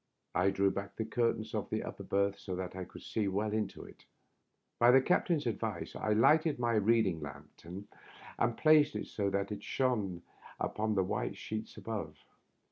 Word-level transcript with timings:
I 0.33 0.49
drew 0.49 0.71
back 0.71 0.95
the 0.95 1.05
curtains 1.05 1.53
of 1.53 1.69
the 1.69 1.83
upper 1.83 2.01
berth 2.01 2.33
60 2.33 2.55
that 2.55 2.75
I 2.75 2.85
could 2.85 3.03
see 3.03 3.27
well 3.27 3.53
into 3.53 3.83
it. 3.85 4.03
By 4.79 4.89
the 4.89 4.99
captain's 4.99 5.45
advice 5.45 5.95
I 5.95 6.13
lighted 6.13 6.57
my 6.57 6.73
reading 6.73 7.19
lantern 7.21 7.87
and 8.39 8.57
placed 8.57 8.95
it 8.95 9.05
so 9.09 9.29
that 9.29 9.51
it 9.51 9.61
shone 9.61 10.23
upon 10.59 10.95
the 10.95 11.03
white 11.03 11.37
sheets 11.37 11.77
above. 11.77 12.17